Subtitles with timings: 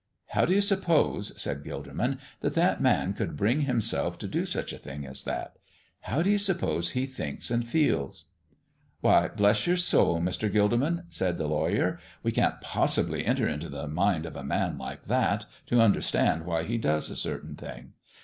[0.29, 4.73] "How do you suppose," said Gilderman, "that that man could bring himself to do such
[4.73, 5.57] a thing as that?
[5.99, 8.25] How do you suppose he thinks and feels?"
[9.01, 10.51] "Why, bless your soul, Mr.
[10.51, 15.03] Gilderman," said the lawyer, "we can't possibly enter into the mind of a man like
[15.03, 17.93] that to understand why he does a certain thing.